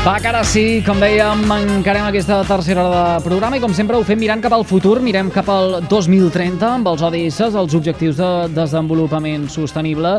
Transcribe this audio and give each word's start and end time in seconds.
Va, 0.00 0.14
que 0.16 0.30
ara 0.30 0.40
sí, 0.48 0.80
com 0.80 0.96
dèiem, 0.96 1.42
encarem 1.76 2.06
aquesta 2.06 2.38
tercera 2.48 2.86
hora 2.86 3.00
de 3.18 3.24
programa 3.26 3.58
i 3.58 3.60
com 3.60 3.74
sempre 3.76 3.98
ho 3.98 4.04
fem 4.08 4.16
mirant 4.16 4.40
cap 4.40 4.54
al 4.56 4.62
futur, 4.64 4.94
mirem 5.04 5.28
cap 5.28 5.48
al 5.52 5.74
2030 5.90 6.64
amb 6.64 6.86
els 6.88 7.02
ODS, 7.04 7.40
els 7.50 7.74
Objectius 7.76 8.16
de 8.16 8.30
Desenvolupament 8.56 9.44
Sostenible 9.52 10.14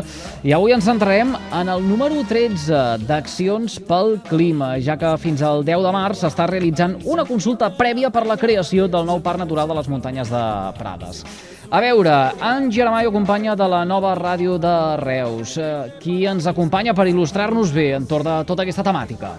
i 0.46 0.54
avui 0.54 0.70
ens 0.76 0.86
centrarem 0.86 1.32
en 1.34 1.72
el 1.72 1.82
número 1.82 2.22
13 2.30 3.02
d'accions 3.08 3.80
pel 3.88 4.20
clima, 4.28 4.76
ja 4.78 4.94
que 5.00 5.10
fins 5.18 5.42
al 5.42 5.66
10 5.66 5.82
de 5.88 5.92
març 5.96 6.22
s'està 6.22 6.46
realitzant 6.46 6.94
una 7.02 7.26
consulta 7.26 7.72
prèvia 7.74 8.12
per 8.14 8.22
la 8.30 8.38
creació 8.38 8.86
del 8.86 9.08
nou 9.08 9.18
Parc 9.18 9.42
Natural 9.42 9.66
de 9.66 9.80
les 9.80 9.90
Muntanyes 9.90 10.30
de 10.30 10.44
Prades. 10.78 11.24
A 11.72 11.80
veure, 11.82 12.14
en 12.38 12.70
Germà 12.70 13.00
acompanya 13.02 13.56
de 13.58 13.66
la 13.66 13.82
nova 13.88 14.12
ràdio 14.14 14.60
de 14.62 14.76
Reus. 15.02 15.56
Eh, 15.56 15.98
qui 15.98 16.20
ens 16.28 16.46
acompanya 16.46 16.94
per 16.94 17.08
il·lustrar-nos 17.10 17.72
bé 17.74 17.88
entorn 17.96 18.28
de 18.28 18.38
tota 18.46 18.62
aquesta 18.62 18.86
temàtica? 18.86 19.32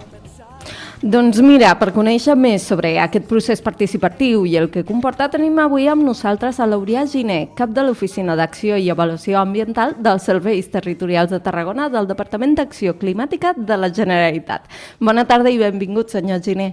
Doncs 1.04 1.36
mira, 1.44 1.68
per 1.76 1.90
conèixer 1.92 2.32
més 2.32 2.64
sobre 2.64 2.94
aquest 2.96 3.26
procés 3.28 3.60
participatiu 3.60 4.46
i 4.48 4.54
el 4.56 4.70
que 4.72 4.86
comporta, 4.88 5.26
tenim 5.28 5.58
avui 5.60 5.84
amb 5.92 6.00
nosaltres 6.06 6.56
a 6.56 6.64
l'Aurià 6.64 7.02
Giné, 7.04 7.50
cap 7.58 7.74
de 7.76 7.84
l'Oficina 7.84 8.32
d'Acció 8.40 8.78
i 8.80 8.88
Avaluació 8.88 9.36
Ambiental 9.42 9.92
dels 10.00 10.24
Serveis 10.24 10.72
Territorials 10.72 11.28
de 11.28 11.42
Tarragona 11.44 11.90
del 11.92 12.08
Departament 12.08 12.56
d'Acció 12.56 12.96
Climàtica 12.96 13.52
de 13.52 13.76
la 13.76 13.92
Generalitat. 13.92 14.64
Bona 14.96 15.28
tarda 15.28 15.52
i 15.52 15.60
benvingut, 15.60 16.08
senyor 16.08 16.40
Giné. 16.40 16.72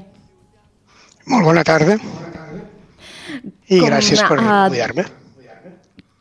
Molt 1.28 1.52
bona 1.52 1.68
tarda 1.68 2.00
i 3.68 3.84
gràcies 3.84 4.24
per 4.24 4.40
cuidar-me. 4.40 5.12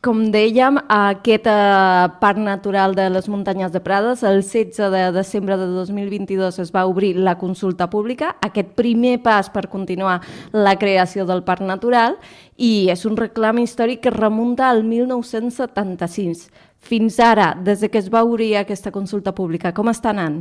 Com 0.00 0.22
dèiem, 0.32 0.78
aquest 0.88 1.44
eh, 1.44 2.04
Parc 2.22 2.38
Natural 2.40 2.94
de 2.96 3.04
les 3.12 3.26
Muntanyes 3.28 3.68
de 3.74 3.82
Prades, 3.84 4.22
el 4.24 4.38
16 4.40 4.78
de 4.94 5.02
desembre 5.12 5.58
de 5.60 5.66
2022 5.74 6.56
es 6.62 6.70
va 6.72 6.86
obrir 6.88 7.18
la 7.20 7.34
consulta 7.36 7.90
pública, 7.92 8.30
aquest 8.40 8.70
primer 8.78 9.18
pas 9.20 9.50
per 9.52 9.66
continuar 9.68 10.22
la 10.56 10.72
creació 10.80 11.26
del 11.28 11.42
Parc 11.44 11.60
Natural, 11.68 12.16
i 12.56 12.88
és 12.88 13.04
un 13.04 13.18
reclam 13.20 13.60
històric 13.60 14.00
que 14.06 14.14
remunta 14.14 14.70
al 14.70 14.80
1976. 14.88 16.48
Fins 16.80 17.20
ara, 17.20 17.52
des 17.60 17.84
que 17.84 18.00
es 18.00 18.08
va 18.08 18.24
obrir 18.24 18.54
aquesta 18.56 18.88
consulta 18.96 19.36
pública, 19.36 19.74
com 19.76 19.92
està 19.92 20.14
anant? 20.16 20.40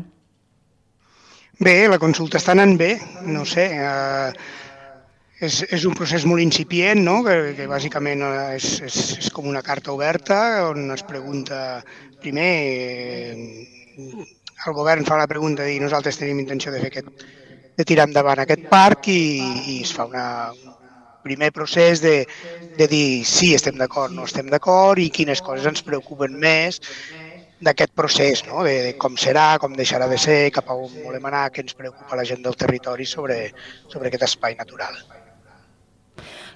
Bé, 1.60 1.76
la 1.92 2.00
consulta 2.00 2.40
està 2.40 2.56
anant 2.56 2.80
bé, 2.80 2.94
no 3.28 3.44
sé... 3.44 3.68
Eh 3.76 4.68
és, 5.40 5.62
és 5.72 5.86
un 5.88 5.96
procés 5.96 6.26
molt 6.28 6.44
incipient, 6.44 7.02
no? 7.04 7.20
que, 7.24 7.36
que 7.58 7.68
bàsicament 7.72 8.24
és, 8.58 8.70
és, 8.86 8.98
és 9.24 9.30
com 9.36 9.48
una 9.48 9.64
carta 9.66 9.94
oberta 9.96 10.40
on 10.68 10.92
es 10.96 11.04
pregunta 11.08 11.80
primer, 12.20 12.50
eh, 12.68 14.26
el 14.68 14.76
govern 14.76 15.08
fa 15.08 15.20
la 15.20 15.30
pregunta 15.32 15.68
dir 15.68 15.80
nosaltres 15.82 16.20
tenim 16.20 16.42
intenció 16.44 16.74
de 16.74 16.82
fer 16.84 16.92
aquest, 16.92 17.24
de 17.80 17.86
tirar 17.88 18.10
endavant 18.10 18.44
aquest 18.44 18.68
parc 18.72 19.08
i, 19.14 19.22
i 19.76 19.78
es 19.86 19.94
fa 19.96 20.10
una, 20.10 20.26
un 20.52 20.76
primer 21.24 21.54
procés 21.56 22.04
de, 22.04 22.18
de 22.76 22.90
dir 22.92 23.24
sí, 23.24 23.54
estem 23.56 23.80
d'acord, 23.80 24.12
no 24.16 24.28
estem 24.28 24.52
d'acord 24.52 25.00
i 25.00 25.08
quines 25.16 25.44
coses 25.46 25.70
ens 25.72 25.86
preocupen 25.88 26.36
més 26.36 26.82
d'aquest 27.64 27.96
procés, 27.96 28.44
no? 28.48 28.64
de, 28.68 28.76
de 28.90 28.92
com 29.00 29.16
serà, 29.20 29.54
com 29.60 29.72
deixarà 29.76 30.08
de 30.12 30.20
ser, 30.20 30.38
cap 30.56 30.68
a 30.72 30.76
on 30.80 30.92
volem 31.04 31.32
anar, 31.32 31.48
què 31.52 31.64
ens 31.64 31.76
preocupa 31.80 32.20
la 32.20 32.28
gent 32.28 32.44
del 32.44 32.60
territori 32.60 33.08
sobre, 33.08 33.42
sobre 33.88 34.12
aquest 34.12 34.28
espai 34.32 34.56
natural. 34.60 34.96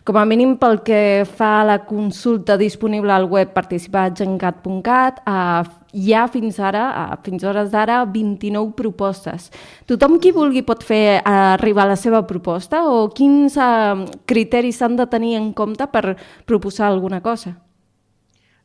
Com 0.03 0.17
a 0.19 0.25
mínim 0.27 0.57
pel 0.59 0.81
que 0.83 1.23
fa 1.23 1.61
a 1.61 1.63
la 1.63 1.77
consulta 1.87 2.57
disponible 2.59 3.13
al 3.15 3.23
web 3.31 3.53
participagencat.cat, 3.55 5.21
eh, 5.23 5.63
hi 5.95 6.11
ha 6.11 6.25
fins 6.27 6.59
ara, 6.59 6.81
eh, 7.13 7.21
fins 7.23 7.45
hores 7.47 7.69
d'ara, 7.71 8.01
29 8.03 8.73
propostes. 8.75 9.47
Tothom 9.87 10.17
qui 10.19 10.33
vulgui 10.35 10.65
pot 10.67 10.83
fer 10.83 11.21
eh, 11.21 11.21
arribar 11.23 11.87
la 11.87 11.95
seva 11.95 12.19
proposta 12.27 12.83
o 12.83 13.07
quins 13.15 13.55
eh, 13.55 14.03
criteris 14.27 14.81
s'han 14.83 14.99
de 14.99 15.07
tenir 15.07 15.37
en 15.39 15.53
compte 15.53 15.87
per 15.87 16.17
proposar 16.45 16.91
alguna 16.91 17.21
cosa? 17.21 17.55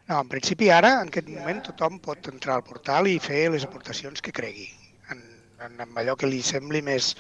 No, 0.09 0.19
en 0.19 0.27
principi 0.27 0.72
ara, 0.75 1.03
en 1.04 1.15
aquest 1.15 1.31
moment, 1.31 1.62
tothom 1.71 2.03
pot 2.03 2.34
entrar 2.34 2.59
al 2.59 2.66
portal 2.66 3.06
i 3.06 3.21
fer 3.22 3.47
les 3.54 3.62
aportacions 3.62 4.19
que 4.19 4.34
cregui 4.34 4.88
en 5.66 5.98
allò 5.98 6.14
que 6.19 6.28
li 6.30 6.41
sembli 6.44 6.82
més, 6.84 7.14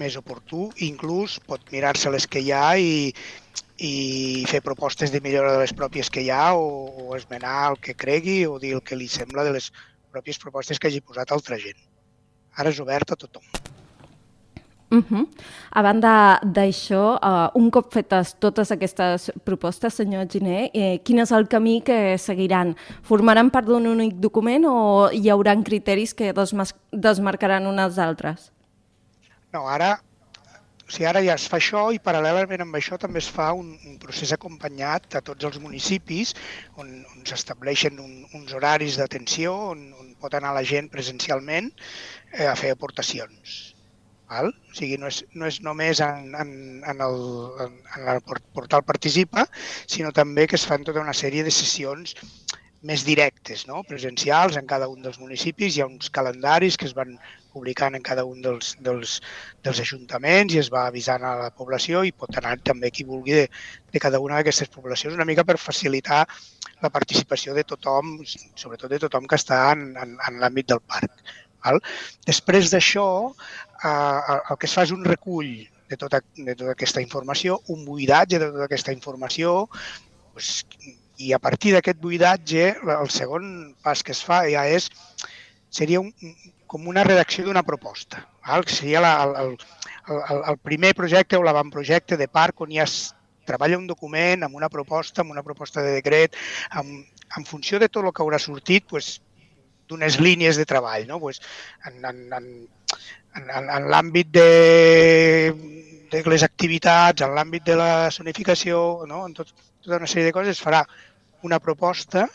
més 0.00 0.16
oportú. 0.20 0.68
Inclús 0.86 1.38
pot 1.48 1.64
mirar-se 1.74 2.12
les 2.14 2.28
que 2.30 2.42
hi 2.44 2.52
ha 2.54 2.66
i, 2.78 3.12
i 3.82 3.94
fer 4.50 4.62
propostes 4.66 5.14
de 5.14 5.22
millora 5.24 5.56
de 5.56 5.64
les 5.64 5.74
pròpies 5.74 6.10
que 6.12 6.22
hi 6.22 6.30
ha 6.30 6.52
o, 6.58 6.68
o 7.06 7.16
esmenar 7.18 7.72
el 7.72 7.80
que 7.82 7.98
cregui 8.04 8.42
o 8.46 8.58
dir 8.62 8.76
el 8.78 8.84
que 8.86 8.98
li 8.98 9.10
sembla 9.10 9.46
de 9.48 9.56
les 9.58 9.72
pròpies 10.12 10.38
propostes 10.38 10.78
que 10.78 10.92
hagi 10.92 11.02
posat 11.02 11.34
altra 11.34 11.58
gent. 11.58 11.80
Ara 12.56 12.70
és 12.70 12.80
obert 12.84 13.14
a 13.14 13.18
tothom. 13.18 13.61
Uh 14.92 15.00
-huh. 15.08 15.26
A 15.70 15.82
banda 15.82 16.38
d'això, 16.44 17.16
uh, 17.16 17.48
un 17.54 17.70
cop 17.70 17.90
fetes 17.92 18.34
totes 18.38 18.70
aquestes 18.70 19.32
propostes, 19.42 19.94
senyor 19.94 20.26
Giné, 20.28 20.70
eh, 20.74 21.00
quin 21.02 21.18
és 21.18 21.32
el 21.32 21.48
camí 21.48 21.80
que 21.80 22.18
seguiran? 22.18 22.76
Formaran 23.02 23.50
part 23.50 23.66
d'un 23.66 23.86
únic 23.86 24.16
document 24.16 24.66
o 24.66 25.08
hi 25.10 25.30
haurà 25.30 25.56
criteris 25.64 26.12
que 26.12 26.34
desmarcaran 26.92 27.66
unes 27.66 27.98
altres? 27.98 28.52
No, 29.50 29.66
ara 29.66 30.02
o 30.86 30.90
sigui, 30.92 31.06
ara 31.06 31.22
ja 31.24 31.34
es 31.40 31.48
fa 31.48 31.56
això 31.56 31.90
i 31.94 31.98
paral·lelament 31.98 32.60
amb 32.60 32.74
això 32.76 32.98
també 32.98 33.18
es 33.18 33.28
fa 33.30 33.54
un, 33.54 33.78
un 33.88 33.98
procés 33.98 34.30
acompanyat 34.32 35.14
a 35.14 35.22
tots 35.22 35.42
els 35.44 35.58
municipis 35.58 36.34
on, 36.76 37.06
on 37.16 37.24
s'estableixen 37.24 37.98
un, 37.98 38.26
uns 38.34 38.52
horaris 38.52 38.98
d'atenció 38.98 39.54
on, 39.70 39.94
on 39.98 40.14
pot 40.20 40.34
anar 40.34 40.52
la 40.52 40.62
gent 40.62 40.90
presencialment 40.90 41.72
eh, 42.32 42.44
a 42.44 42.54
fer 42.54 42.72
aportacions. 42.72 43.71
Val? 44.32 44.50
O 44.70 44.76
sigui, 44.78 44.96
no 45.02 45.10
és, 45.12 45.20
no 45.36 45.48
és 45.50 45.60
només 45.66 46.00
en, 46.04 46.32
en, 46.44 46.50
en, 46.88 47.04
el, 47.06 47.22
en, 47.66 47.78
el 48.14 48.24
portal 48.56 48.84
Participa, 48.88 49.46
sinó 49.94 50.12
també 50.16 50.48
que 50.48 50.58
es 50.60 50.66
fan 50.68 50.88
tota 50.88 51.04
una 51.04 51.16
sèrie 51.16 51.44
de 51.46 51.54
sessions 51.54 52.16
més 52.82 53.04
directes, 53.06 53.62
no? 53.68 53.84
presencials 53.86 54.56
en 54.58 54.66
cada 54.66 54.88
un 54.90 55.04
dels 55.04 55.20
municipis. 55.22 55.76
Hi 55.76 55.84
ha 55.84 55.90
uns 55.90 56.10
calendaris 56.16 56.78
que 56.78 56.88
es 56.88 56.96
van 56.96 57.14
publicant 57.52 57.94
en 57.94 58.02
cada 58.02 58.24
un 58.26 58.40
dels, 58.42 58.72
dels, 58.86 59.18
dels 59.62 59.82
ajuntaments 59.84 60.56
i 60.56 60.60
es 60.62 60.72
va 60.72 60.86
avisant 60.88 61.22
a 61.28 61.34
la 61.44 61.50
població 61.54 62.02
i 62.08 62.14
pot 62.24 62.40
anar 62.40 62.56
també 62.64 62.90
qui 62.90 63.06
vulgui 63.06 63.36
de, 63.38 63.46
de 63.92 64.02
cada 64.02 64.20
una 64.24 64.40
d'aquestes 64.40 64.72
poblacions 64.74 65.14
una 65.14 65.28
mica 65.28 65.44
per 65.44 65.60
facilitar 65.60 66.24
la 66.82 66.90
participació 66.90 67.54
de 67.54 67.62
tothom, 67.68 68.16
sobretot 68.26 68.90
de 68.90 69.02
tothom 69.04 69.28
que 69.30 69.38
està 69.38 69.62
en, 69.76 69.92
en, 70.02 70.16
en 70.18 70.42
l'àmbit 70.42 70.72
del 70.72 70.82
parc. 70.82 71.22
Val? 71.64 71.80
Després 72.28 72.72
d'això, 72.72 73.06
eh, 73.82 74.38
el 74.50 74.58
que 74.58 74.68
es 74.70 74.74
fa 74.76 74.86
és 74.88 74.94
un 74.94 75.04
recull 75.06 75.52
de 75.92 75.98
tota, 76.00 76.22
de 76.36 76.54
tota 76.54 76.72
aquesta 76.74 77.02
informació, 77.04 77.60
un 77.74 77.84
buidatge 77.84 78.40
de 78.40 78.50
tota 78.54 78.66
aquesta 78.70 78.94
informació, 78.96 79.68
doncs, 80.32 80.64
i 81.22 81.32
a 81.36 81.38
partir 81.38 81.74
d'aquest 81.74 82.00
buidatge, 82.02 82.72
el 82.96 83.10
segon 83.12 83.46
pas 83.84 84.02
que 84.02 84.14
es 84.16 84.22
fa 84.24 84.42
ja 84.50 84.64
és, 84.66 84.88
seria 85.70 86.00
un, 86.00 86.10
com 86.66 86.88
una 86.88 87.04
redacció 87.04 87.44
d'una 87.46 87.62
proposta. 87.62 88.24
Val? 88.46 88.64
Seria 88.66 89.02
la, 89.04 89.12
el, 89.44 89.56
el, 90.08 90.44
el 90.54 90.58
primer 90.64 90.94
projecte 90.98 91.38
o 91.38 91.44
l'avantprojecte 91.46 92.16
de 92.18 92.28
parc 92.28 92.64
on 92.64 92.72
ja 92.74 92.86
es 92.88 93.12
treballa 93.46 93.78
un 93.78 93.86
document 93.90 94.46
amb 94.46 94.56
una 94.56 94.70
proposta, 94.72 95.22
amb 95.22 95.34
una 95.34 95.44
proposta 95.46 95.82
de 95.84 95.98
decret, 95.98 96.38
amb, 96.70 97.04
en 97.36 97.46
funció 97.48 97.78
de 97.82 97.88
tot 97.88 98.04
el 98.06 98.14
que 98.14 98.24
haurà 98.24 98.40
sortit, 98.40 98.86
pues, 98.88 99.18
d'unes 99.88 100.18
línies 100.20 100.58
de 100.60 100.66
treball. 100.68 101.06
No? 101.08 101.20
Pues, 101.20 101.40
en 101.88 102.04
en, 102.04 102.22
en, 102.32 102.48
en, 103.34 103.50
en, 103.60 103.88
l'àmbit 103.90 104.32
de, 104.32 105.52
de 106.12 106.22
les 106.28 106.46
activitats, 106.46 107.24
en 107.24 107.34
l'àmbit 107.36 107.64
de 107.66 107.76
la 107.78 108.10
zonificació, 108.10 109.04
no? 109.08 109.26
en 109.26 109.36
tot, 109.38 109.54
tota 109.82 110.00
una 110.00 110.10
sèrie 110.10 110.30
de 110.30 110.34
coses, 110.36 110.58
es 110.58 110.64
farà 110.64 110.84
una 111.42 111.58
proposta 111.60 112.28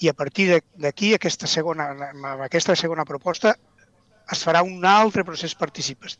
i 0.00 0.08
a 0.08 0.14
partir 0.16 0.48
d'aquí, 0.80 1.12
aquesta 1.14 1.46
segona, 1.46 1.90
amb 2.10 2.46
aquesta 2.46 2.74
segona 2.76 3.04
proposta, 3.04 3.54
es 4.32 4.44
farà 4.46 4.62
un 4.62 4.84
altre 4.86 5.24
procés 5.26 5.56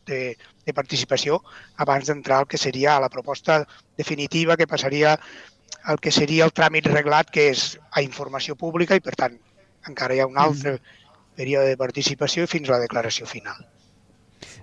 de, 0.06 0.36
de 0.66 0.72
participació 0.74 1.40
abans 1.76 2.06
d'entrar 2.10 2.40
al 2.40 2.48
que 2.50 2.58
seria 2.58 2.98
la 3.00 3.08
proposta 3.08 3.64
definitiva 3.96 4.56
que 4.56 4.66
passaria 4.66 5.18
al 5.84 5.98
que 5.98 6.10
seria 6.12 6.44
el 6.44 6.52
tràmit 6.52 6.86
reglat, 6.90 7.30
que 7.30 7.48
és 7.54 7.78
a 7.92 8.02
informació 8.02 8.56
pública 8.56 8.96
i, 8.96 9.00
per 9.00 9.14
tant, 9.16 9.38
encara 9.88 10.14
hi 10.14 10.20
ha 10.22 10.28
un 10.30 10.38
altre 10.38 10.78
període 11.40 11.72
de 11.72 11.76
participació 11.80 12.48
fins 12.50 12.68
a 12.68 12.76
la 12.76 12.86
declaració 12.86 13.28
final. 13.28 13.68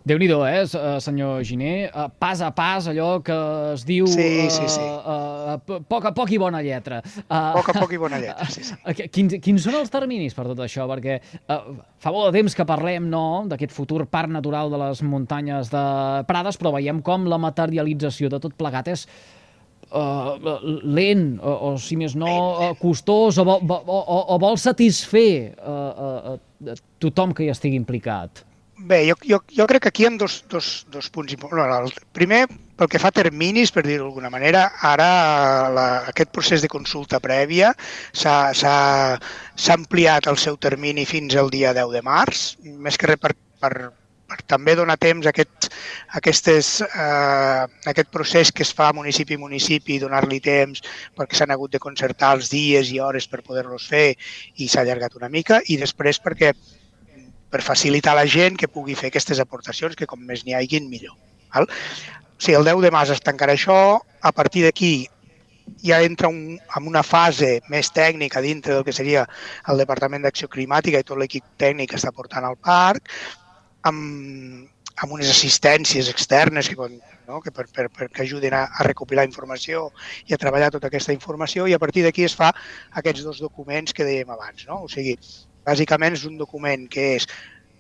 déu 0.08 0.18
nhi 0.18 0.28
eh, 0.32 1.00
senyor 1.04 1.44
Giner? 1.44 1.92
Pas 2.20 2.40
a 2.42 2.52
pas, 2.56 2.88
allò 2.88 3.22
que 3.22 3.36
es 3.74 3.84
diu... 3.86 4.08
Sí, 4.08 4.48
sí, 4.50 4.68
sí. 4.72 4.80
Uh, 4.80 5.58
uh, 5.58 5.82
poc 5.84 6.06
a 6.06 6.14
poc 6.16 6.32
i 6.32 6.38
bona 6.40 6.62
lletra. 6.62 7.02
Uh, 7.28 7.52
poc 7.58 7.70
a 7.70 7.80
poc 7.82 7.92
i 7.92 8.00
bona 8.00 8.18
lletra, 8.18 8.48
sí, 8.48 8.64
sí. 8.64 8.76
Quins, 9.16 9.36
quins 9.44 9.68
són 9.68 9.76
els 9.82 9.92
terminis 9.92 10.34
per 10.34 10.48
tot 10.48 10.64
això? 10.64 10.88
Perquè 10.88 11.20
uh, 11.20 11.76
fa 12.00 12.14
molt 12.16 12.32
de 12.32 12.40
temps 12.40 12.56
que 12.56 12.66
parlem 12.66 13.10
no, 13.12 13.44
d'aquest 13.52 13.76
futur 13.76 14.06
parc 14.08 14.32
natural 14.32 14.72
de 14.72 14.80
les 14.86 15.04
muntanyes 15.04 15.74
de 15.74 15.84
Prades, 16.30 16.58
però 16.62 16.72
veiem 16.78 17.04
com 17.04 17.28
la 17.28 17.42
materialització 17.42 18.32
de 18.32 18.40
tot 18.40 18.56
plegat 18.56 18.88
és 18.96 19.04
uh, 19.04 19.37
lent, 20.84 21.38
o, 21.40 21.54
o 21.70 21.72
si 21.80 21.98
més 22.00 22.16
no, 22.16 22.28
uh, 22.28 22.74
costós, 22.82 23.38
o, 23.38 23.46
o, 23.48 23.80
o, 23.80 24.20
o 24.36 24.38
vol 24.42 24.60
satisfer 24.60 25.56
uh, 25.62 26.36
uh, 26.36 26.76
tothom 27.00 27.34
que 27.34 27.46
hi 27.46 27.52
estigui 27.54 27.80
implicat? 27.80 28.44
Bé, 28.78 29.08
jo, 29.08 29.16
jo, 29.26 29.40
jo 29.50 29.66
crec 29.66 29.82
que 29.84 29.90
aquí 29.90 30.04
hi 30.04 30.08
ha 30.08 30.12
dos, 30.22 30.44
dos, 30.52 30.86
dos 30.94 31.10
punts 31.10 31.34
importants. 31.34 31.96
El 31.98 32.12
primer, 32.14 32.44
pel 32.78 32.90
que 32.92 33.00
fa 33.02 33.10
a 33.10 33.16
terminis, 33.16 33.72
per 33.74 33.82
dir-ho 33.88 34.06
d'alguna 34.06 34.30
manera, 34.30 34.68
ara 34.86 35.08
la, 35.74 35.86
aquest 36.12 36.30
procés 36.36 36.62
de 36.62 36.70
consulta 36.70 37.18
prèvia 37.24 37.72
s'ha 38.14 39.18
ampliat 39.74 40.30
el 40.30 40.38
seu 40.38 40.60
termini 40.62 41.08
fins 41.10 41.34
al 41.36 41.50
dia 41.50 41.74
10 41.74 41.96
de 41.96 42.04
març, 42.06 42.52
més 42.78 43.02
que 43.02 43.10
res 43.10 43.24
per, 43.24 43.34
per, 43.64 43.74
per 44.28 44.42
també 44.46 44.76
donar 44.76 44.98
temps 45.00 45.26
a 45.26 45.32
aquest, 45.32 45.70
a 46.12 46.18
aquestes, 46.20 46.72
eh, 46.86 47.64
aquest 47.92 48.10
procés 48.14 48.52
que 48.52 48.66
es 48.66 48.74
fa 48.76 48.92
municipi 48.96 49.38
a 49.38 49.44
municipi, 49.44 50.00
donar-li 50.04 50.40
temps 50.44 50.84
perquè 51.18 51.40
s'han 51.40 51.54
hagut 51.56 51.72
de 51.72 51.82
concertar 51.84 52.34
els 52.36 52.52
dies 52.52 52.92
i 52.92 53.00
hores 53.00 53.28
per 53.32 53.44
poder-los 53.46 53.88
fer 53.88 54.10
i 54.56 54.68
s'ha 54.68 54.84
allargat 54.84 55.16
una 55.20 55.32
mica, 55.32 55.62
i 55.66 55.80
després 55.80 56.20
perquè 56.24 56.54
per 57.50 57.64
facilitar 57.64 58.14
a 58.14 58.22
la 58.22 58.28
gent 58.28 58.58
que 58.60 58.68
pugui 58.68 58.96
fer 58.96 59.08
aquestes 59.12 59.40
aportacions, 59.40 59.96
que 59.96 60.08
com 60.10 60.20
més 60.20 60.44
n'hi 60.44 60.56
haguin, 60.58 60.90
millor. 60.92 61.16
Val? 61.54 61.70
Sigui, 62.38 62.58
el 62.60 62.68
10 62.68 62.84
de 62.84 62.92
març 62.94 63.14
es 63.16 63.24
tancarà 63.24 63.56
això, 63.56 63.78
a 64.22 64.32
partir 64.36 64.66
d'aquí 64.68 65.08
ja 65.84 66.02
entra 66.04 66.30
un, 66.32 66.58
en 66.58 66.88
una 66.88 67.04
fase 67.04 67.58
més 67.72 67.90
tècnica 67.96 68.42
dintre 68.44 68.76
del 68.76 68.86
que 68.88 68.96
seria 68.96 69.26
el 69.72 69.82
Departament 69.82 70.24
d'Acció 70.24 70.48
Climàtica 70.52 71.02
i 71.02 71.08
tot 71.08 71.20
l'equip 71.20 71.44
tècnic 71.60 71.92
que 71.92 72.00
està 72.00 72.14
portant 72.16 72.46
al 72.48 72.58
parc, 72.60 73.10
amb, 73.90 74.70
amb 74.98 75.18
unes 75.18 75.30
assistències 75.32 76.10
externes 76.12 76.70
que, 76.70 76.78
no? 77.28 77.42
que, 77.42 77.52
per, 77.52 77.68
per, 77.74 77.90
per, 77.94 78.10
que 78.14 78.24
ajudin 78.26 78.56
a, 78.58 78.64
a 78.68 78.88
recopilar 78.88 79.28
informació 79.28 79.90
i 80.28 80.34
a 80.34 80.42
treballar 80.42 80.72
tota 80.74 80.90
aquesta 80.92 81.16
informació 81.16 81.68
i 81.68 81.76
a 81.78 81.82
partir 81.84 82.06
d'aquí 82.06 82.26
es 82.28 82.38
fa 82.38 82.54
aquests 83.02 83.28
dos 83.28 83.44
documents 83.44 83.94
que 83.94 84.08
dèiem 84.08 84.34
abans. 84.34 84.66
No? 84.70 84.84
O 84.88 84.90
sigui, 84.92 85.18
Bàsicament 85.68 86.16
és 86.16 86.24
un 86.24 86.38
document 86.40 86.86
que 86.88 87.14
és 87.18 87.26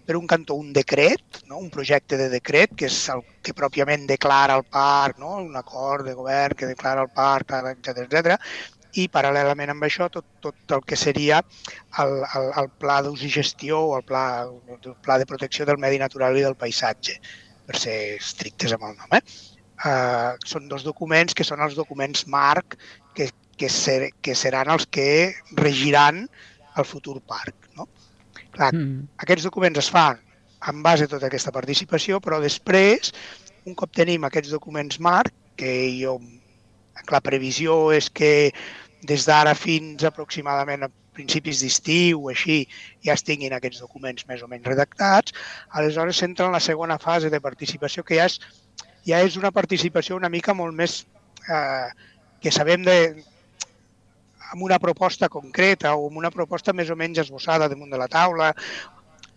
per 0.08 0.16
un 0.18 0.28
cantó 0.28 0.56
un 0.60 0.72
decret, 0.76 1.42
no? 1.48 1.60
un 1.60 1.70
projecte 1.72 2.18
de 2.20 2.28
decret, 2.32 2.74
que 2.80 2.88
és 2.88 2.98
el 3.14 3.22
que 3.44 3.56
pròpiament 3.56 4.06
declara 4.08 4.56
el 4.60 4.64
parc, 4.72 5.20
no? 5.24 5.38
un 5.44 5.56
acord 5.60 6.08
de 6.08 6.16
govern 6.16 6.56
que 6.60 6.70
declara 6.70 7.04
el 7.04 7.12
parc, 7.16 7.54
etc 7.72 8.04
etc. 8.06 8.38
i 8.98 9.08
paral·lelament 9.14 9.72
amb 9.74 9.86
això 9.88 10.08
tot, 10.14 10.26
tot 10.44 10.76
el 10.78 10.84
que 10.88 10.98
seria 11.00 11.42
el, 12.04 12.14
el, 12.24 12.48
el 12.62 12.70
pla 12.82 13.00
d'ús 13.06 13.24
i 13.26 13.32
gestió 13.34 13.80
o 13.92 13.98
el 14.00 14.06
pla, 14.08 14.24
el 14.48 14.96
pla 15.06 15.20
de 15.22 15.28
protecció 15.30 15.68
del 15.70 15.80
medi 15.82 16.00
natural 16.02 16.38
i 16.38 16.46
del 16.46 16.58
paisatge, 16.60 17.18
per 17.68 17.78
ser 17.78 17.98
estrictes 18.18 18.74
amb 18.76 18.90
el 18.90 18.98
nom. 18.98 19.18
Eh? 19.20 19.24
Uh, 19.78 20.34
són 20.50 20.66
dos 20.72 20.86
documents 20.88 21.38
que 21.38 21.46
són 21.46 21.62
els 21.62 21.76
documents 21.78 22.26
marc 22.34 22.80
que, 23.14 23.30
que, 23.62 23.70
ser, 23.70 24.12
que 24.26 24.34
seran 24.34 24.72
els 24.74 24.88
que 24.90 25.36
regiran 25.60 26.26
el 26.78 26.86
futur 26.86 27.20
parc. 27.22 27.54
Clar, 28.58 28.72
mm. 28.74 29.20
aquests 29.22 29.46
documents 29.46 29.78
es 29.84 29.90
fan 29.94 30.18
en 30.68 30.82
base 30.82 31.06
a 31.06 31.12
tota 31.12 31.30
aquesta 31.30 31.54
participació, 31.54 32.18
però 32.24 32.40
després, 32.42 33.14
un 33.70 33.76
cop 33.78 33.94
tenim 33.94 34.26
aquests 34.26 34.54
documents 34.56 34.98
marc, 35.04 35.34
que 35.58 35.74
jo, 35.98 36.18
la 37.14 37.22
previsió 37.22 37.92
és 37.94 38.10
que 38.10 38.52
des 39.02 39.26
d'ara 39.28 39.54
fins 39.56 40.04
aproximadament 40.08 40.88
a 40.88 40.92
principis 41.18 41.62
d'estiu 41.62 42.26
o 42.26 42.30
així 42.34 42.64
ja 43.06 43.14
es 43.14 43.26
tinguin 43.26 43.54
aquests 43.54 43.82
documents 43.82 44.28
més 44.30 44.44
o 44.44 44.50
menys 44.52 44.68
redactats, 44.70 45.34
aleshores 45.70 46.22
s'entra 46.22 46.48
en 46.48 46.58
la 46.58 46.64
segona 46.64 47.00
fase 47.02 47.32
de 47.34 47.42
participació 47.42 48.04
que 48.04 48.20
ja 48.20 48.28
és, 48.30 48.40
ja 49.06 49.22
és 49.26 49.38
una 49.38 49.52
participació 49.52 50.18
una 50.18 50.30
mica 50.30 50.54
molt 50.54 50.76
més 50.78 51.00
eh, 51.50 51.90
que 52.42 52.54
sabem 52.54 52.86
de, 52.86 52.98
amb 54.52 54.64
una 54.64 54.80
proposta 54.80 55.30
concreta 55.30 55.96
o 55.96 56.08
amb 56.08 56.22
una 56.22 56.32
proposta 56.32 56.74
més 56.74 56.90
o 56.90 56.96
menys 56.96 57.24
esbossada 57.26 57.70
damunt 57.70 57.92
de 57.92 58.00
la 58.00 58.10
taula, 58.12 58.54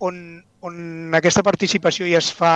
on, 0.00 0.40
on 0.60 1.14
aquesta 1.16 1.44
participació 1.46 2.08
ja 2.08 2.20
es 2.20 2.30
fa 2.32 2.54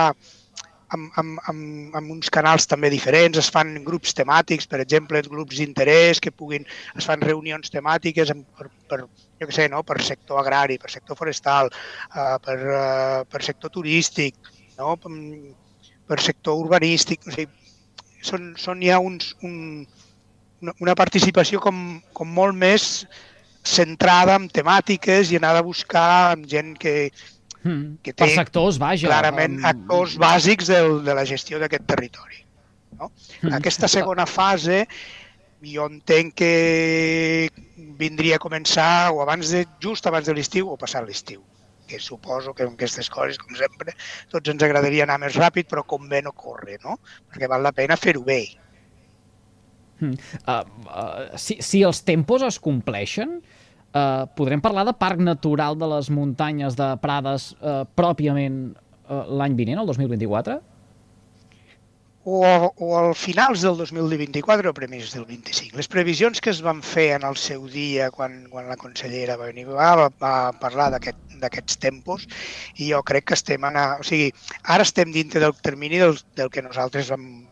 amb, 0.95 1.11
amb, 1.21 1.41
amb, 1.51 1.95
amb 1.99 2.13
uns 2.15 2.31
canals 2.33 2.67
també 2.71 2.89
diferents, 2.93 3.37
es 3.41 3.51
fan 3.53 3.75
grups 3.85 4.15
temàtics, 4.17 4.67
per 4.71 4.81
exemple, 4.83 5.21
grups 5.29 5.59
d'interès 5.61 6.21
que 6.23 6.33
puguin, 6.33 6.65
es 6.95 7.07
fan 7.09 7.23
reunions 7.25 7.73
temàtiques 7.73 8.31
per, 8.57 8.69
per, 8.89 9.01
jo 9.41 9.49
què 9.49 9.57
sé, 9.57 9.67
no? 9.71 9.83
per 9.87 9.99
sector 10.03 10.41
agrari, 10.41 10.79
per 10.81 10.93
sector 10.93 11.19
forestal, 11.19 11.71
uh, 12.15 12.37
per, 12.45 12.57
uh, 12.63 13.21
per 13.29 13.43
sector 13.45 13.73
turístic, 13.75 14.37
no? 14.79 14.95
per, 15.01 15.13
per 16.09 16.21
sector 16.23 16.59
urbanístic, 16.65 17.27
o 17.27 17.35
sigui, 17.35 17.51
són, 18.25 18.53
són 18.57 18.81
ja 18.85 18.99
uns, 19.03 19.33
un, 19.45 19.85
una, 20.73 20.95
participació 20.97 21.61
com, 21.61 22.01
com 22.17 22.31
molt 22.33 22.57
més 22.57 23.05
centrada 23.65 24.35
en 24.37 24.47
temàtiques 24.53 25.31
i 25.31 25.39
anar 25.39 25.55
a 25.57 25.65
buscar 25.65 26.09
amb 26.35 26.45
gent 26.49 26.75
que, 26.81 27.09
mm, 27.65 27.83
que 28.05 28.13
té 28.13 28.23
per 28.23 28.31
sectors, 28.33 28.79
vaja, 28.81 29.09
clarament 29.09 29.59
amb... 29.59 29.67
actors 29.73 30.15
bàsics 30.21 30.71
del, 30.71 31.01
de 31.05 31.17
la 31.17 31.25
gestió 31.27 31.59
d'aquest 31.61 31.87
territori. 31.89 32.41
No? 32.95 33.11
Mm. 33.41 33.57
Aquesta 33.59 33.89
segona 33.91 34.27
fase 34.29 34.85
jo 35.65 35.87
entenc 35.89 36.35
que 36.39 37.49
vindria 37.99 38.37
a 38.37 38.43
començar 38.43 39.11
o 39.11 39.21
abans 39.23 39.51
de, 39.51 39.65
just 39.83 40.05
abans 40.07 40.29
de 40.29 40.35
l'estiu 40.37 40.69
o 40.71 40.77
passat 40.77 41.07
l'estiu 41.07 41.41
que 41.85 41.99
suposo 42.01 42.53
que 42.57 42.65
amb 42.65 42.73
aquestes 42.79 43.11
coses, 43.13 43.37
com 43.37 43.53
sempre, 43.53 43.93
tots 44.31 44.49
ens 44.49 44.63
agradaria 44.65 45.03
anar 45.05 45.19
més 45.21 45.35
ràpid, 45.37 45.67
però 45.69 45.83
com 45.85 46.07
bé 46.09 46.23
no 46.25 46.31
corre, 46.33 46.79
no? 46.81 46.95
Perquè 47.29 47.49
val 47.51 47.61
la 47.61 47.75
pena 47.77 47.97
fer-ho 47.99 48.23
bé, 48.25 48.43
Uh, 49.95 50.11
uh, 50.51 51.37
si, 51.39 51.55
si 51.63 51.79
els 51.87 52.01
tempos 52.03 52.43
es 52.43 52.57
compleixen, 52.59 53.37
uh, 53.39 53.64
podrem 54.35 54.61
parlar 54.63 54.85
de 54.87 54.93
Parc 54.93 55.21
Natural 55.23 55.77
de 55.79 55.87
les 55.95 56.09
Muntanyes 56.11 56.75
de 56.75 56.87
Prades 56.99 57.53
uh, 57.61 57.83
pròpiament 57.95 58.57
uh, 58.73 59.21
l'any 59.39 59.55
vinent, 59.55 59.79
el 59.79 59.87
2024? 59.87 60.57
O, 62.25 62.41
o 62.81 62.87
al 62.97 63.11
finals 63.13 63.61
del 63.61 63.77
2024 63.77 64.71
o 64.71 64.73
primers 64.73 65.11
del 65.13 65.27
25. 65.29 65.77
Les 65.77 65.87
previsions 65.87 66.41
que 66.41 66.49
es 66.49 66.61
van 66.65 66.81
fer 66.81 67.11
en 67.19 67.27
el 67.27 67.37
seu 67.37 67.67
dia 67.69 68.09
quan, 68.09 68.39
quan 68.49 68.65
la 68.65 68.79
consellera 68.81 69.37
va 69.37 69.51
venir 69.51 69.67
va, 69.69 70.09
va 70.09 70.35
parlar 70.57 70.89
d'aquests 70.95 71.45
aquest, 71.45 71.75
tempos 71.85 72.25
i 72.81 72.89
jo 72.89 73.03
crec 73.05 73.29
que 73.29 73.37
estem 73.37 73.69
a... 73.69 73.73
O 74.01 74.07
sigui, 74.09 74.31
ara 74.63 74.83
estem 74.83 75.13
dintre 75.13 75.43
del 75.43 75.53
termini 75.61 76.01
del, 76.01 76.17
del 76.35 76.49
que 76.49 76.65
nosaltres 76.65 77.13
vam, 77.13 77.45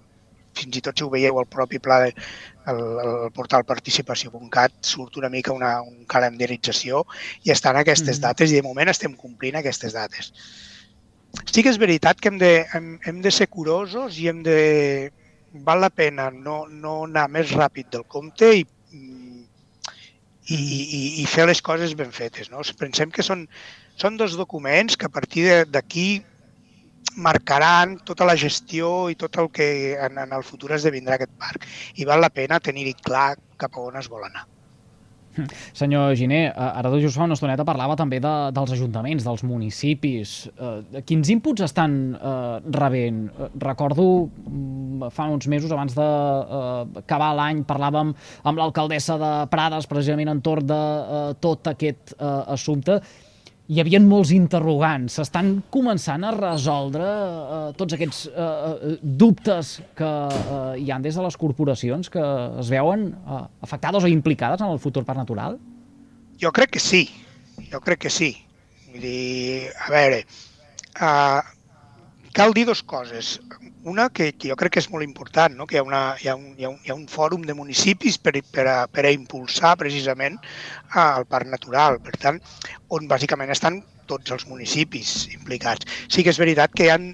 fins 0.57 0.77
i 0.77 0.83
tot 0.85 0.97
si 0.97 1.05
ho 1.05 1.09
veieu 1.11 1.39
al 1.39 1.47
propi 1.49 1.79
pla, 1.83 1.99
el, 2.07 2.81
el 3.03 3.31
portal 3.35 3.65
participació.cat 3.67 4.75
surt 4.87 5.17
una 5.21 5.31
mica 5.33 5.53
una, 5.55 5.75
un 5.81 6.05
calendarització 6.09 7.03
i 7.43 7.51
estan 7.55 7.79
aquestes 7.79 8.17
mm. 8.19 8.23
dates 8.27 8.53
i 8.53 8.59
de 8.59 8.65
moment 8.65 8.91
estem 8.93 9.17
complint 9.19 9.59
aquestes 9.59 9.95
dates. 9.97 10.31
Sí 11.49 11.63
que 11.65 11.71
és 11.73 11.81
veritat 11.81 12.21
que 12.21 12.29
hem 12.29 12.37
de, 12.41 12.53
hem, 12.77 12.93
hem 13.09 13.21
de 13.25 13.31
ser 13.33 13.49
curosos 13.49 14.19
i 14.21 14.29
hem 14.29 14.43
de... 14.45 15.11
Val 15.65 15.83
la 15.83 15.91
pena 15.93 16.31
no, 16.33 16.63
no 16.65 17.03
anar 17.05 17.27
més 17.29 17.51
ràpid 17.53 17.91
del 17.93 18.05
compte 18.09 18.47
i, 18.57 18.63
i, 20.49 20.55
i, 20.57 21.01
i 21.21 21.25
fer 21.29 21.45
les 21.49 21.61
coses 21.61 21.93
ben 21.97 22.13
fetes. 22.13 22.49
No? 22.49 22.63
Pensem 22.79 23.11
que 23.13 23.25
són, 23.25 23.45
són 24.01 24.17
dos 24.17 24.37
documents 24.39 24.97
que 24.97 25.09
a 25.09 25.13
partir 25.13 25.45
d'aquí 25.69 26.23
marcaran 27.15 27.97
tota 28.05 28.25
la 28.25 28.37
gestió 28.39 29.09
i 29.09 29.19
tot 29.19 29.37
el 29.41 29.51
que 29.53 29.67
en, 29.97 30.17
en 30.23 30.33
el 30.33 30.47
futur 30.47 30.73
esdevindrà 30.77 31.19
aquest 31.19 31.35
parc. 31.39 31.67
I 31.99 32.09
val 32.09 32.23
la 32.23 32.33
pena 32.33 32.61
tenir-hi 32.63 32.95
clar 33.01 33.33
cap 33.57 33.77
a 33.77 33.85
on 33.85 34.01
es 34.01 34.09
vol 34.11 34.25
anar. 34.29 34.47
Senyor 35.73 36.13
Giner, 36.15 36.51
eh, 36.51 36.53
ara 36.55 36.91
just 37.01 37.17
fa 37.17 37.25
una 37.25 37.33
estoneta 37.33 37.65
parlava 37.65 37.95
també 37.97 38.19
de, 38.21 38.33
dels 38.53 38.73
ajuntaments, 38.75 39.25
dels 39.25 39.43
municipis. 39.47 40.35
Eh, 40.53 41.01
quins 41.09 41.31
inputs 41.33 41.65
estan 41.65 41.97
eh, 42.13 42.59
rebent? 42.77 43.25
Eh, 43.31 43.49
recordo 43.63 44.05
mm, 44.27 45.09
fa 45.13 45.27
uns 45.33 45.49
mesos, 45.49 45.71
abans 45.73 45.97
d'acabar 45.97 47.31
eh, 47.33 47.37
l'any, 47.41 47.65
parlàvem 47.69 48.13
amb 48.43 48.61
l'alcaldessa 48.61 49.17
de 49.21 49.33
Prades 49.51 49.89
precisament 49.89 50.35
entorn 50.35 50.69
de 50.69 50.81
eh, 51.19 51.27
tot 51.41 51.73
aquest 51.73 52.15
eh, 52.19 52.33
assumpte 52.53 53.01
hi 53.71 53.79
havia 53.79 53.99
molts 54.03 54.33
interrogants. 54.35 55.15
S'estan 55.17 55.53
començant 55.71 56.25
a 56.27 56.33
resoldre 56.35 57.05
eh, 57.07 57.59
tots 57.79 57.95
aquests 57.95 58.25
eh, 58.27 58.33
eh, 58.35 58.95
dubtes 59.01 59.77
que 59.97 60.09
eh, 60.09 60.81
hi 60.83 60.91
han 60.91 61.05
des 61.05 61.15
de 61.15 61.23
les 61.23 61.37
corporacions 61.39 62.11
que 62.11 62.23
es 62.59 62.71
veuen 62.73 63.07
eh, 63.13 63.43
afectades 63.63 64.03
o 64.03 64.11
implicades 64.11 64.61
en 64.61 64.73
el 64.73 64.81
futur 64.83 65.05
parc 65.07 65.21
natural? 65.21 65.57
Jo 66.41 66.51
crec 66.51 66.75
que 66.75 66.83
sí, 66.83 67.05
jo 67.71 67.79
crec 67.79 68.03
que 68.05 68.11
sí. 68.11 68.33
Vull 68.91 69.05
dir, 69.07 69.71
a 69.79 69.89
veure, 69.89 70.19
uh, 71.01 71.39
cal 72.35 72.51
dir 72.53 72.67
dues 72.67 72.83
coses. 72.85 73.37
Una, 73.83 74.07
que, 74.09 74.31
que 74.39 74.47
jo 74.47 74.55
crec 74.59 74.75
que 74.75 74.81
és 74.83 74.87
molt 74.91 75.03
important, 75.03 75.57
no? 75.59 75.65
que 75.67 75.75
hi 75.75 75.81
ha, 75.81 75.83
una, 75.83 76.01
hi, 76.21 76.29
ha 76.31 76.35
un, 76.37 76.53
hi, 76.55 76.63
ha 76.63 76.69
un, 76.71 76.77
hi 76.85 76.91
ha 76.93 76.95
un 76.95 77.07
fòrum 77.11 77.43
de 77.43 77.55
municipis 77.57 78.15
per, 78.17 78.31
per, 78.55 78.63
a, 78.71 78.77
per 78.87 79.03
a 79.03 79.11
impulsar 79.11 79.73
precisament 79.81 80.37
el 81.01 81.27
parc 81.27 81.51
natural. 81.51 81.99
Per 82.05 82.15
tant, 82.21 82.39
on 82.95 83.09
bàsicament 83.11 83.51
estan 83.51 83.81
tots 84.07 84.31
els 84.35 84.47
municipis 84.47 85.27
implicats. 85.33 85.89
Sí 86.07 86.23
que 86.23 86.31
és 86.31 86.39
veritat 86.39 86.71
que 86.77 86.87
hi 86.87 86.93
han, 86.93 87.11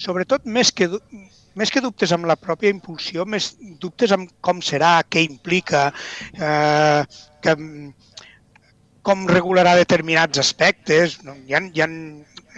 sobretot 0.00 0.46
més 0.58 0.74
que, 0.74 0.90
més 1.54 1.70
que 1.70 1.82
dubtes 1.84 2.14
amb 2.14 2.26
la 2.26 2.38
pròpia 2.40 2.74
impulsió, 2.74 3.22
més 3.22 3.52
dubtes 3.82 4.14
amb 4.14 4.30
com 4.42 4.62
serà, 4.62 4.96
què 5.06 5.22
implica, 5.22 5.86
eh, 6.34 7.04
que, 7.46 7.56
com 9.04 9.26
regularà 9.28 9.76
determinats 9.78 10.40
aspectes. 10.40 11.20
Hi 11.22 11.54
ha, 11.54 11.60
hi 11.70 11.84
ha, 11.84 11.88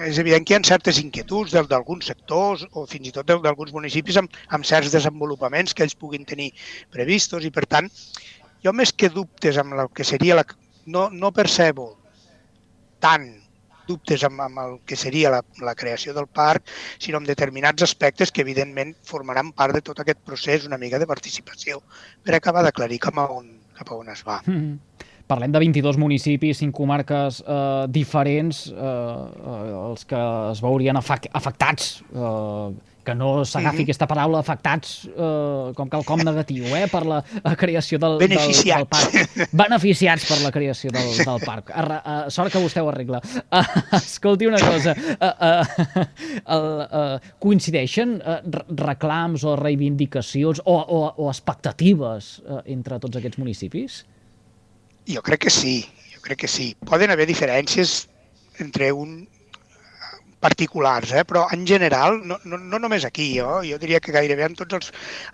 és 0.05 0.19
evident 0.21 0.45
que 0.45 0.55
hi 0.55 0.59
ha 0.59 0.69
certes 0.69 0.99
inquietuds 1.00 1.55
d'alguns 1.57 2.11
sectors 2.11 2.67
o 2.73 2.85
fins 2.91 3.09
i 3.09 3.15
tot 3.17 3.29
d'alguns 3.31 3.73
municipis 3.73 4.19
amb, 4.21 4.35
amb 4.53 4.69
certs 4.69 4.93
desenvolupaments 4.93 5.75
que 5.75 5.87
ells 5.87 5.97
puguin 5.97 6.26
tenir 6.29 6.50
previstos 6.93 7.45
i, 7.45 7.50
per 7.50 7.65
tant, 7.65 7.88
jo 8.65 8.73
més 8.76 8.93
que 8.93 9.12
dubtes 9.12 9.57
amb 9.62 9.79
el 9.79 9.91
que 9.95 10.05
seria 10.05 10.37
la... 10.37 10.45
No, 10.87 11.09
no 11.11 11.33
percebo 11.33 11.88
tant 13.03 13.26
dubtes 13.87 14.23
amb, 14.26 14.41
amb 14.43 14.61
el 14.62 14.79
que 14.87 14.99
seria 14.99 15.31
la, 15.31 15.41
la 15.62 15.75
creació 15.79 16.12
del 16.15 16.26
parc, 16.26 16.67
sinó 16.99 17.21
amb 17.21 17.31
determinats 17.31 17.87
aspectes 17.87 18.33
que, 18.35 18.43
evidentment, 18.43 18.93
formaran 19.07 19.55
part 19.57 19.79
de 19.79 19.83
tot 19.87 20.03
aquest 20.03 20.21
procés 20.26 20.67
una 20.67 20.79
mica 20.79 20.99
de 20.99 21.09
participació 21.09 21.81
per 22.26 22.37
acabar 22.37 22.67
d'aclarir 22.67 22.99
cap, 23.03 23.19
a 23.23 23.29
cap 23.79 23.93
a 23.93 24.00
on 24.00 24.11
es 24.11 24.26
va. 24.26 24.43
Mm 24.45 24.61
-hmm 24.61 25.15
parlem 25.26 25.52
de 25.52 25.59
22 25.59 25.99
municipis, 25.99 26.59
5 26.62 26.73
comarques 26.76 27.42
eh, 27.42 27.87
diferents, 27.88 28.66
eh, 28.71 28.75
eh, 28.76 29.88
els 29.90 30.06
que 30.06 30.21
es 30.52 30.62
veurien 30.62 30.97
afectats, 30.97 31.97
eh, 32.14 32.95
que 33.06 33.14
no 33.14 33.45
s'agafi 33.45 33.76
mm 33.76 33.78
-hmm. 33.78 33.83
aquesta 33.87 34.06
paraula 34.06 34.38
afectats 34.40 35.06
eh, 35.06 35.73
com 35.75 35.88
quelcom 35.88 36.21
negatiu 36.26 36.64
eh, 36.75 36.88
per 36.90 37.06
la, 37.06 37.23
la 37.45 37.54
creació 37.54 37.99
del, 37.99 38.18
del, 38.18 38.28
del 38.28 38.87
parc. 38.87 39.12
Beneficiats 39.52 40.26
per 40.26 40.40
la 40.42 40.50
creació 40.50 40.90
del, 40.90 41.14
del 41.28 41.40
parc. 41.47 41.71
A, 41.71 41.83
a, 42.04 42.30
sort 42.30 42.50
que 42.52 42.59
vostè 42.59 42.83
ho 42.83 42.88
arregla. 42.88 43.21
Uh, 43.50 43.62
escolti 44.02 44.47
una 44.47 44.59
cosa, 44.59 44.97
uh, 44.97 45.26
uh, 45.49 45.64
uh, 46.54 46.83
uh, 47.00 47.18
coincideixen 47.38 48.18
uh, 48.18 48.42
reclams 48.90 49.45
o 49.45 49.54
reivindicacions 49.54 50.61
o, 50.64 50.75
o, 50.75 51.00
o 51.16 51.30
expectatives 51.30 52.42
uh, 52.42 52.61
entre 52.64 52.99
tots 52.99 53.16
aquests 53.16 53.38
municipis? 53.38 54.04
Jo 55.07 55.23
crec 55.23 55.47
que 55.47 55.55
sí, 55.55 55.79
jo 56.15 56.21
crec 56.25 56.45
que 56.45 56.51
sí. 56.51 56.75
Poden 56.87 57.13
haver 57.15 57.29
diferències 57.31 58.07
entre 58.59 58.91
un 58.93 59.27
particulars, 60.41 61.13
eh? 61.13 61.25
però 61.25 61.47
en 61.53 61.67
general, 61.67 62.21
no, 62.27 62.39
no, 62.45 62.59
no 62.59 62.79
només 62.79 63.07
aquí, 63.09 63.31
jo, 63.39 63.63
jo 63.67 63.79
diria 63.83 64.01
que 64.05 64.15
gairebé 64.15 64.45
en 64.47 64.57
tots 64.59 64.77
els, 64.79 64.91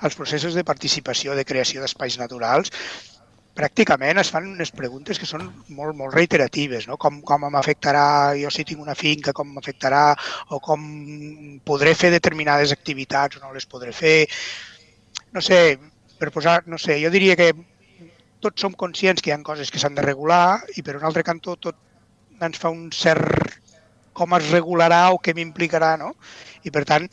els 0.07 0.17
processos 0.17 0.55
de 0.55 0.65
participació, 0.65 1.35
de 1.37 1.45
creació 1.45 1.83
d'espais 1.83 2.19
naturals, 2.21 2.71
pràcticament 3.59 4.21
es 4.23 4.31
fan 4.33 4.47
unes 4.55 4.73
preguntes 4.73 5.19
que 5.21 5.29
són 5.29 5.45
molt, 5.77 5.97
molt 5.99 6.15
reiteratives, 6.15 6.87
no? 6.89 6.97
com, 6.97 7.21
com 7.29 7.45
m'afectarà, 7.53 8.05
jo 8.41 8.53
si 8.53 8.65
tinc 8.69 8.81
una 8.81 8.97
finca, 8.97 9.35
com 9.37 9.51
m'afectarà, 9.53 10.05
o 10.55 10.61
com 10.65 10.87
podré 11.67 11.93
fer 11.99 12.13
determinades 12.15 12.73
activitats 12.73 13.37
o 13.37 13.45
no 13.45 13.53
les 13.53 13.69
podré 13.69 13.93
fer. 13.93 14.17
No 15.37 15.45
sé, 15.45 15.77
per 16.19 16.31
posar, 16.33 16.63
no 16.71 16.79
sé, 16.81 16.97
jo 17.03 17.13
diria 17.13 17.37
que 17.37 17.53
tots 18.43 18.65
som 18.65 18.75
conscients 18.85 19.23
que 19.23 19.31
hi 19.31 19.35
ha 19.37 19.43
coses 19.47 19.71
que 19.71 19.81
s'han 19.83 19.97
de 19.99 20.05
regular 20.07 20.61
i 20.77 20.83
per 20.83 20.99
un 20.99 21.07
altre 21.09 21.25
cantó 21.27 21.57
tot 21.57 21.79
ens 22.43 22.59
fa 22.59 22.73
un 22.75 22.89
cert 22.93 23.61
com 24.13 24.35
es 24.37 24.49
regularà 24.53 25.03
o 25.13 25.19
què 25.25 25.33
m'implicarà, 25.37 25.95
no? 26.01 26.13
I 26.63 26.71
per 26.75 26.85
tant 26.89 27.07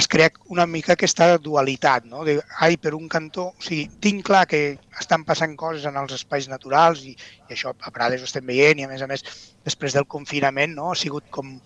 es 0.00 0.08
crea 0.10 0.30
una 0.54 0.64
mica 0.66 0.94
aquesta 0.94 1.30
dualitat, 1.42 2.06
no? 2.08 2.24
De, 2.24 2.38
ai, 2.64 2.78
per 2.80 2.94
un 2.96 3.08
cantó, 3.12 3.50
o 3.52 3.64
sigui, 3.64 3.88
tinc 4.04 4.24
clar 4.28 4.44
que 4.50 4.62
estan 5.00 5.26
passant 5.28 5.56
coses 5.60 5.84
en 5.88 5.98
els 6.00 6.14
espais 6.16 6.48
naturals 6.50 7.04
i, 7.04 7.12
i 7.48 7.56
això 7.56 7.74
a 7.74 7.92
Prades 7.94 8.24
ho 8.24 8.30
estem 8.30 8.46
veient 8.48 8.80
i 8.80 8.86
a 8.86 8.92
més 8.92 9.04
a 9.04 9.10
més 9.10 9.26
després 9.66 9.96
del 9.96 10.08
confinament 10.08 10.74
no? 10.76 10.92
ha 10.92 10.96
sigut 10.98 11.28
com, 11.34 11.58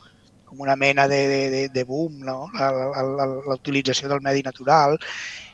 com 0.48 0.66
una 0.66 0.76
mena 0.76 1.06
de, 1.08 1.22
de, 1.54 1.62
de 1.72 1.86
boom, 1.88 2.18
no? 2.26 2.50
la, 2.58 3.28
utilització 3.54 4.10
del 4.10 4.24
medi 4.24 4.42
natural. 4.46 4.98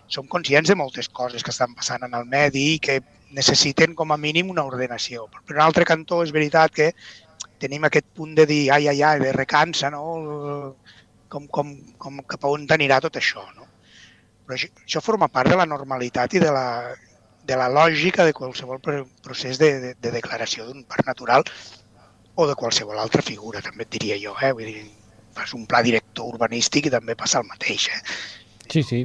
Som 0.09 0.29
conscients 0.33 0.71
de 0.71 0.79
moltes 0.79 1.11
coses 1.13 1.45
que 1.45 1.53
estan 1.53 1.75
passant 1.77 2.07
en 2.07 2.17
el 2.17 2.25
medi 2.25 2.65
i 2.75 2.83
que 2.83 3.03
necessiten 3.35 3.95
com 3.95 4.13
a 4.13 4.19
mínim 4.21 4.51
una 4.51 4.65
ordenació. 4.65 5.27
Però 5.33 5.45
per 5.47 5.57
un 5.59 5.65
altre 5.65 5.87
cantó 5.89 6.23
és 6.25 6.33
veritat 6.35 6.75
que 6.75 6.93
tenim 7.63 7.85
aquest 7.85 8.07
punt 8.15 8.35
de 8.39 8.47
dir 8.47 8.63
ai, 8.73 8.89
ai, 8.89 9.03
ai, 9.03 9.21
de 9.21 9.33
recança, 9.37 9.91
no? 9.91 10.77
Com, 11.29 11.49
com, 11.53 11.75
com 12.01 12.23
cap 12.25 12.45
a 12.45 12.53
on 12.55 12.65
anirà 12.79 13.01
tot 13.05 13.19
això, 13.21 13.45
no? 13.57 13.67
Però 14.47 14.57
això, 14.57 14.71
això 14.85 15.03
forma 15.05 15.29
part 15.29 15.51
de 15.53 15.59
la 15.61 15.67
normalitat 15.69 16.39
i 16.39 16.41
de 16.41 16.53
la, 16.55 16.95
de 17.45 17.57
la 17.57 17.69
lògica 17.69 18.25
de 18.25 18.33
qualsevol 18.37 18.81
procés 18.81 19.61
de, 19.61 19.73
de, 19.83 19.93
de 20.01 20.15
declaració 20.15 20.69
d'un 20.69 20.87
parc 20.89 21.07
natural 21.09 21.45
o 22.39 22.47
de 22.47 22.55
qualsevol 22.55 22.99
altra 23.03 23.25
figura, 23.25 23.61
també 23.65 23.85
et 23.85 23.93
diria 23.99 24.17
jo. 24.23 24.35
Eh? 24.41 24.53
Vull 24.57 24.71
dir, 24.71 24.87
fas 25.37 25.55
un 25.59 25.67
pla 25.69 25.83
director 25.85 26.33
urbanístic 26.33 26.89
i 26.89 26.95
també 26.95 27.17
passa 27.19 27.43
el 27.43 27.49
mateix. 27.51 27.89
Eh? 27.93 28.03
Sí, 28.69 28.83
sí, 28.83 29.03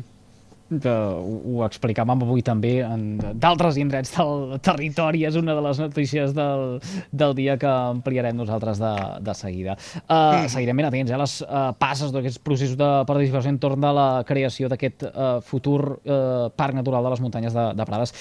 que 0.82 0.92
ho, 0.92 1.64
explicàvem 1.66 2.24
avui 2.26 2.44
també 2.46 2.78
en 2.86 3.18
d'altres 3.20 3.78
indrets 3.82 4.14
del 4.16 4.58
territori, 4.64 5.24
és 5.28 5.38
una 5.40 5.56
de 5.58 5.64
les 5.66 5.82
notícies 5.82 6.34
del, 6.38 6.80
del 7.12 7.36
dia 7.38 7.58
que 7.62 7.70
ampliarem 7.70 8.38
nosaltres 8.38 8.82
de, 8.82 8.94
de 9.26 9.36
seguida. 9.38 9.78
Uh, 10.04 10.46
seguirem 10.52 10.82
ben 10.82 10.90
atents 10.90 11.12
eh, 11.12 11.20
les 11.20 11.36
uh, 11.46 11.66
passes 11.80 12.14
d'aquests 12.16 12.42
processos 12.46 12.80
de 12.80 12.90
participació 13.10 13.54
entorn 13.54 13.84
de 13.84 13.94
la 13.96 14.08
creació 14.28 14.72
d'aquest 14.72 15.06
uh, 15.10 15.38
futur 15.46 15.80
uh, 15.84 16.50
Parc 16.56 16.78
Natural 16.78 17.06
de 17.06 17.14
les 17.14 17.24
Muntanyes 17.24 17.56
de, 17.56 17.70
de 17.78 17.88
Prades. 17.90 18.16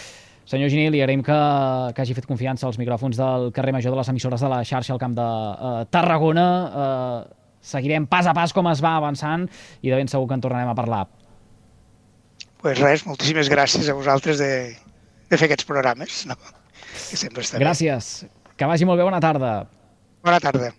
Senyor 0.48 0.72
Gini, 0.72 0.88
li 0.90 1.00
agraïm 1.00 1.22
que, 1.22 1.38
que 1.94 2.02
hagi 2.02 2.16
fet 2.18 2.26
confiança 2.26 2.66
als 2.66 2.80
micròfons 2.80 3.16
del 3.18 3.52
carrer 3.54 3.76
Major 3.76 3.94
de 3.94 4.00
les 4.00 4.10
emissores 4.10 4.42
de 4.42 4.50
la 4.50 4.64
xarxa 4.66 4.92
al 4.96 5.00
Camp 5.02 5.14
de 5.16 5.28
uh, 5.28 5.84
Tarragona. 5.90 6.48
Uh, 6.66 7.40
seguirem 7.62 8.08
pas 8.10 8.26
a 8.26 8.34
pas 8.34 8.52
com 8.52 8.66
es 8.72 8.82
va 8.82 8.96
avançant 8.98 9.46
i 9.80 9.90
de 9.90 9.96
ben 9.96 10.10
segur 10.10 10.26
que 10.26 10.34
en 10.34 10.42
tornarem 10.42 10.72
a 10.72 10.74
parlar 10.74 11.06
pues 12.62 12.78
res, 12.78 13.06
moltíssimes 13.08 13.50
gràcies 13.52 13.88
a 13.90 13.96
vosaltres 13.98 14.38
de, 14.38 14.52
de 15.28 15.38
fer 15.38 15.48
aquests 15.48 15.66
programes. 15.68 16.22
No? 16.30 16.38
Que 16.92 17.18
sempre 17.18 17.44
està 17.44 17.60
gràcies. 17.62 18.12
Bé. 18.22 18.54
Que 18.56 18.68
vagi 18.70 18.86
molt 18.86 19.00
bé. 19.00 19.08
Bona 19.08 19.20
tarda. 19.22 19.56
Bona 20.22 20.38
tarda. 20.42 20.70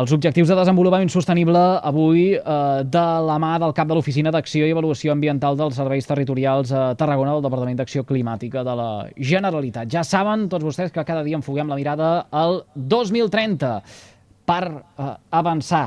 Els 0.00 0.12
objectius 0.14 0.48
de 0.50 0.56
desenvolupament 0.56 1.10
sostenible 1.12 1.60
avui 1.84 2.32
eh, 2.34 2.82
de 2.88 3.04
la 3.28 3.36
mà 3.40 3.52
del 3.62 3.74
cap 3.76 3.88
de 3.88 3.96
l'Oficina 3.96 4.32
d'Acció 4.34 4.66
i 4.66 4.72
Avaluació 4.74 5.12
Ambiental 5.14 5.58
dels 5.58 5.76
Serveis 5.78 6.08
Territorials 6.08 6.72
a 6.74 6.84
Tarragona 6.98 7.36
del 7.36 7.44
Departament 7.46 7.78
d'Acció 7.78 8.04
Climàtica 8.08 8.64
de 8.66 8.76
la 8.78 8.90
Generalitat. 9.16 9.90
Ja 9.92 10.02
saben 10.08 10.48
tots 10.52 10.66
vostès 10.66 10.92
que 10.92 11.04
cada 11.06 11.22
dia 11.26 11.38
enfoguem 11.38 11.70
la 11.70 11.78
mirada 11.78 12.12
al 12.30 12.62
2030 12.74 13.74
per 14.48 14.62
eh, 14.66 15.12
avançar 15.30 15.86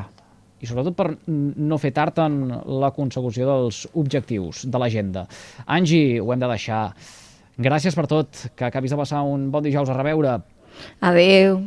i 0.62 0.70
sobretot 0.70 0.96
per 0.96 1.10
no 1.28 1.80
fer 1.82 1.92
tard 1.96 2.20
en 2.24 2.40
la 2.82 2.92
consecució 2.96 3.48
dels 3.50 3.84
objectius 3.94 4.66
de 4.72 4.82
l'agenda. 4.82 5.26
Angi, 5.66 6.20
ho 6.20 6.32
hem 6.34 6.44
de 6.44 6.52
deixar. 6.56 6.84
Gràcies 7.56 7.96
per 7.96 8.08
tot, 8.12 8.48
que 8.56 8.68
acabis 8.68 8.92
de 8.92 9.00
passar 9.00 9.24
un 9.28 9.50
bon 9.52 9.64
dijous 9.64 9.90
a 9.90 9.98
reveure. 9.98 10.40
Adeu. 11.00 11.64